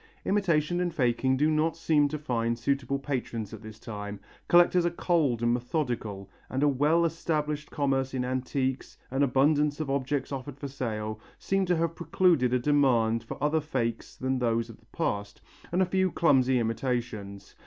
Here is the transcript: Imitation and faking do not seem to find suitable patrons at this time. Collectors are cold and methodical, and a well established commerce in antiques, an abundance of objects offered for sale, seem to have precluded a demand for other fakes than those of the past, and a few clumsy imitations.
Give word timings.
Imitation 0.25 0.81
and 0.81 0.95
faking 0.95 1.37
do 1.37 1.51
not 1.51 1.77
seem 1.77 2.07
to 2.07 2.17
find 2.17 2.57
suitable 2.57 2.97
patrons 2.97 3.53
at 3.53 3.61
this 3.61 3.77
time. 3.77 4.19
Collectors 4.47 4.83
are 4.83 4.89
cold 4.89 5.43
and 5.43 5.53
methodical, 5.53 6.27
and 6.49 6.63
a 6.63 6.67
well 6.67 7.05
established 7.05 7.69
commerce 7.69 8.11
in 8.15 8.25
antiques, 8.25 8.97
an 9.11 9.21
abundance 9.21 9.79
of 9.79 9.91
objects 9.91 10.31
offered 10.31 10.57
for 10.57 10.67
sale, 10.67 11.19
seem 11.37 11.67
to 11.67 11.75
have 11.75 11.93
precluded 11.93 12.51
a 12.51 12.57
demand 12.57 13.23
for 13.23 13.37
other 13.43 13.61
fakes 13.61 14.15
than 14.15 14.39
those 14.39 14.71
of 14.71 14.79
the 14.79 14.87
past, 14.87 15.39
and 15.71 15.83
a 15.83 15.85
few 15.85 16.11
clumsy 16.11 16.57
imitations. 16.59 17.53